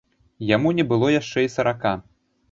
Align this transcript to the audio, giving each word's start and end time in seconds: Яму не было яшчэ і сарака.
Яму 0.51 0.69
не 0.77 0.85
было 0.91 1.09
яшчэ 1.15 1.43
і 1.47 1.51
сарака. 1.57 1.91